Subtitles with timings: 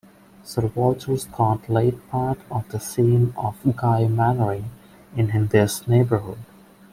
[0.43, 4.71] Sir Walter Scott laid part of the scene of "Guy Mannering"
[5.15, 6.39] in this neighborhood.